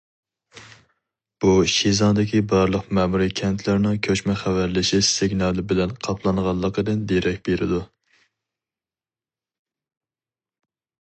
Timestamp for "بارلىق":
2.53-2.87